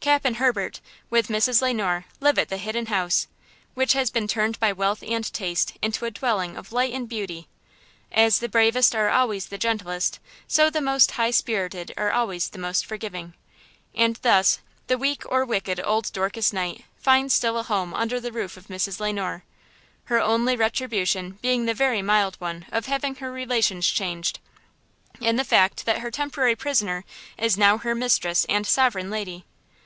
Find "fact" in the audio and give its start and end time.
25.44-25.84